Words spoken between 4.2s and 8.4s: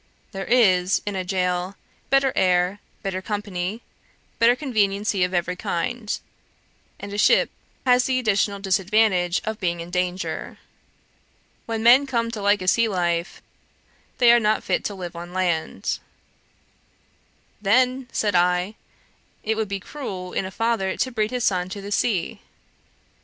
better conveniency of every kind; and a ship has the